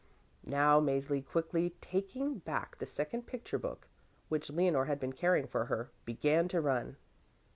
[0.47, 3.87] Now, Mäzli quickly taking back the second picture book,
[4.29, 6.97] which Leonore had been carrying for her, began to run.